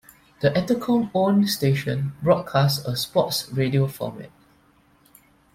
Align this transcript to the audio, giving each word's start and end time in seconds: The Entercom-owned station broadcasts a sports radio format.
The 0.39 0.49
Entercom-owned 0.55 1.47
station 1.47 2.13
broadcasts 2.23 2.83
a 2.87 2.95
sports 2.95 3.47
radio 3.51 3.85
format. 3.85 4.31